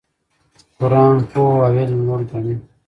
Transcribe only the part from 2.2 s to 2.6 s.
ګڼي.